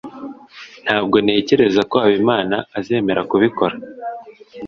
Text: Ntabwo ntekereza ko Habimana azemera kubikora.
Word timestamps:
Ntabwo 0.85 1.15
ntekereza 1.23 1.81
ko 1.91 1.95
Habimana 2.03 2.55
azemera 2.79 3.21
kubikora. 3.31 3.75